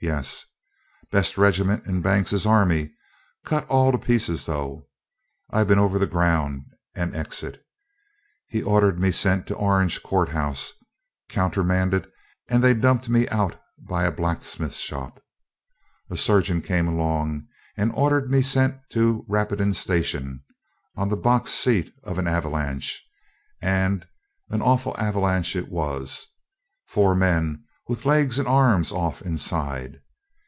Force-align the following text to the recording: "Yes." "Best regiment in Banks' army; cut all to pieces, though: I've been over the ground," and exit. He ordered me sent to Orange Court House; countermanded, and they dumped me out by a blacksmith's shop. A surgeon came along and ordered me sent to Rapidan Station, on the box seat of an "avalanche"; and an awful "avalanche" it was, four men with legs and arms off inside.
"Yes." 0.00 0.44
"Best 1.10 1.38
regiment 1.38 1.86
in 1.86 2.02
Banks' 2.02 2.44
army; 2.44 2.92
cut 3.46 3.66
all 3.68 3.90
to 3.90 3.96
pieces, 3.96 4.44
though: 4.44 4.86
I've 5.50 5.66
been 5.66 5.78
over 5.78 5.98
the 5.98 6.06
ground," 6.06 6.66
and 6.94 7.16
exit. 7.16 7.64
He 8.46 8.62
ordered 8.62 9.00
me 9.00 9.10
sent 9.10 9.46
to 9.46 9.54
Orange 9.54 10.02
Court 10.02 10.28
House; 10.28 10.74
countermanded, 11.30 12.06
and 12.50 12.62
they 12.62 12.74
dumped 12.74 13.08
me 13.08 13.26
out 13.30 13.58
by 13.78 14.04
a 14.04 14.12
blacksmith's 14.12 14.76
shop. 14.76 15.22
A 16.10 16.18
surgeon 16.18 16.60
came 16.60 16.86
along 16.86 17.46
and 17.74 17.90
ordered 17.94 18.30
me 18.30 18.42
sent 18.42 18.76
to 18.90 19.24
Rapidan 19.26 19.72
Station, 19.72 20.44
on 20.96 21.08
the 21.08 21.16
box 21.16 21.50
seat 21.50 21.94
of 22.02 22.18
an 22.18 22.28
"avalanche"; 22.28 23.02
and 23.62 24.06
an 24.50 24.60
awful 24.60 24.94
"avalanche" 24.98 25.56
it 25.56 25.70
was, 25.70 26.26
four 26.88 27.14
men 27.14 27.62
with 27.86 28.06
legs 28.06 28.38
and 28.38 28.48
arms 28.48 28.90
off 28.92 29.20
inside. 29.20 30.00